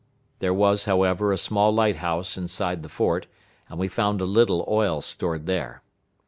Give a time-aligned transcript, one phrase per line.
[0.39, 3.27] There was, however, a small light house inside the fort,
[3.69, 5.83] and we found a little oil stored there.